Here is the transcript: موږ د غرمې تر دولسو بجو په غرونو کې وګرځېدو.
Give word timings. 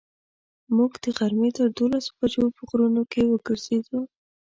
موږ 0.75 0.91
د 1.03 1.05
غرمې 1.17 1.49
تر 1.57 1.67
دولسو 1.77 2.11
بجو 2.19 2.43
په 2.57 2.61
غرونو 2.69 3.01
کې 3.11 3.21
وګرځېدو. 3.31 3.99